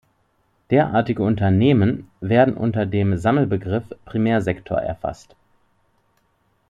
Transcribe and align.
Derartige 0.71 1.21
Unternehmen 1.21 2.09
werden 2.21 2.57
unter 2.57 2.87
dem 2.87 3.17
Sammelbegriff 3.19 3.83
Primärsektor 4.05 4.79
erfasst. 4.79 5.35